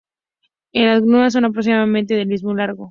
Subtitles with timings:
[0.71, 2.79] Las glumas son aproximadamente del mismo largo.